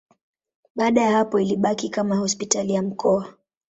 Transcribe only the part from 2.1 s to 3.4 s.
hospitali ya mkoa.